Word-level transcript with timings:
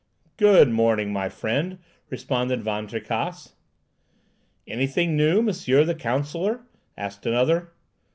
"Good 0.37 0.67
morning, 0.71 1.13
my 1.13 1.29
friend," 1.29 1.77
responded 2.09 2.63
Van 2.63 2.87
Tricasse. 2.87 3.53
"Anything 4.67 5.15
new, 5.15 5.43
Monsieur 5.43 5.83
the 5.83 5.93
counsellor?" 5.93 6.61
asked 6.97 7.27
another. 7.27 7.71